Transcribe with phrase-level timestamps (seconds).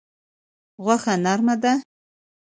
[0.83, 1.73] غوښه نرمه ده.